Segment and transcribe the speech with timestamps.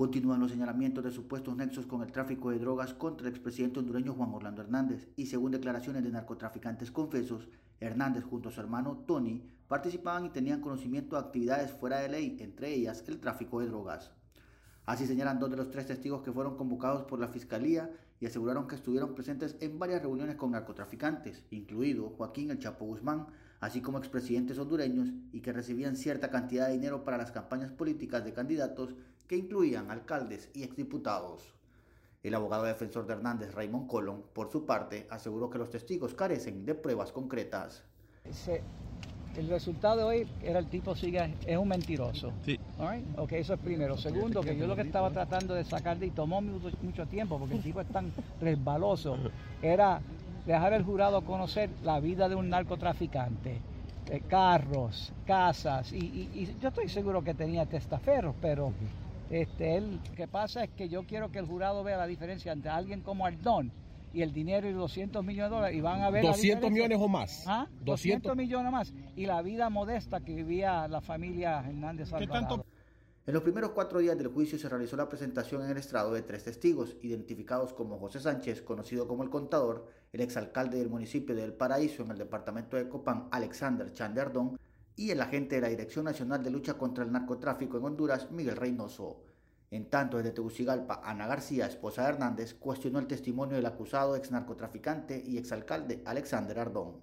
[0.00, 4.14] Continúan los señalamientos de supuestos nexos con el tráfico de drogas contra el expresidente hondureño
[4.14, 9.44] Juan Orlando Hernández y según declaraciones de narcotraficantes confesos, Hernández junto a su hermano Tony
[9.68, 14.10] participaban y tenían conocimiento de actividades fuera de ley, entre ellas el tráfico de drogas.
[14.86, 17.90] Así señalan dos de los tres testigos que fueron convocados por la Fiscalía
[18.20, 23.26] y aseguraron que estuvieron presentes en varias reuniones con narcotraficantes, incluido Joaquín El Chapo Guzmán,
[23.60, 28.24] así como expresidentes hondureños y que recibían cierta cantidad de dinero para las campañas políticas
[28.24, 28.94] de candidatos
[29.26, 31.54] que incluían alcaldes y exdiputados.
[32.22, 36.66] El abogado defensor de Hernández, Raymond Colón, por su parte, aseguró que los testigos carecen
[36.66, 37.84] de pruebas concretas
[39.36, 42.32] el resultado de hoy era el tipo sigue, es un mentiroso.
[42.44, 42.58] Sí.
[43.16, 43.96] Ok, eso es primero.
[43.96, 47.56] Segundo, que yo lo que estaba tratando de sacar de y tomó mucho, tiempo porque
[47.56, 49.16] el tipo es tan resbaloso,
[49.62, 50.00] era
[50.52, 53.60] dejar al jurado conocer la vida de un narcotraficante.
[54.10, 58.72] Eh, carros, casas, y, yo estoy seguro que tenía testaferros, pero
[59.30, 62.52] este, él, lo que pasa es que yo quiero que el jurado vea la diferencia
[62.52, 63.70] entre alguien como Ardón,
[64.12, 67.08] y el dinero y 200 millones de dólares y van a ver 200 millones o
[67.08, 67.44] más.
[67.46, 67.66] ¿Ah?
[67.84, 68.36] 200.
[68.36, 72.64] millones más y la vida modesta que vivía la familia Hernández Alvarado.
[73.26, 76.22] En los primeros cuatro días del juicio se realizó la presentación en el estrado de
[76.22, 81.44] tres testigos, identificados como José Sánchez, conocido como el contador, el exalcalde del municipio de
[81.44, 84.58] El Paraíso en el departamento de Copán, Alexander Chanderdón,
[84.96, 88.56] y el agente de la Dirección Nacional de Lucha contra el Narcotráfico en Honduras, Miguel
[88.56, 89.22] Reynoso.
[89.70, 94.30] En tanto, desde Tegucigalpa, Ana García, esposa de Hernández, cuestionó el testimonio del acusado ex
[94.30, 97.00] narcotraficante y exalcalde Alexander Ardón.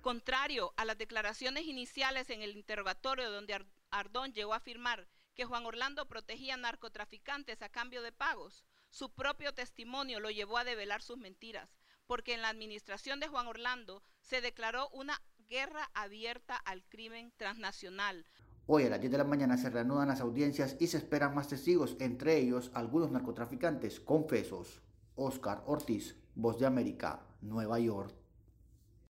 [0.00, 5.06] Contrario a las declaraciones iniciales en el interrogatorio donde Ardón llegó a afirmar
[5.36, 10.64] que Juan Orlando protegía narcotraficantes a cambio de pagos, su propio testimonio lo llevó a
[10.64, 16.56] develar sus mentiras, porque en la administración de Juan Orlando se declaró una guerra abierta
[16.56, 18.26] al crimen transnacional.
[18.66, 21.48] Hoy a las 10 de la mañana se reanudan las audiencias y se esperan más
[21.48, 24.80] testigos, entre ellos algunos narcotraficantes confesos.
[25.14, 28.12] Oscar Ortiz, Voz de América, Nueva York.